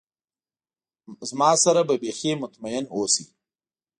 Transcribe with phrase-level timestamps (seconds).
[1.39, 3.25] ما سره به بیخي مطمئن اوسی.